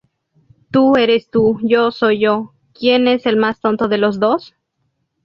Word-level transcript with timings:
Tú 0.71 0.95
eres 0.97 1.29
tú, 1.29 1.59
yo 1.61 1.91
soy 1.91 2.17
yo, 2.17 2.55
¿quién 2.73 3.07
es 3.07 3.27
el 3.27 3.37
más 3.37 3.59
tonto 3.59 3.87
de 3.87 3.99
los 3.99 4.19
dos? 4.19 4.55